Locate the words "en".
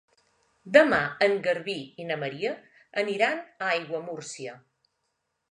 1.25-1.35